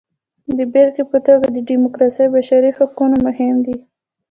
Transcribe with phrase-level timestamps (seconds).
[0.57, 3.75] د بېلګې په توګه ډیموکراسي او بشري حقونه مهم دي.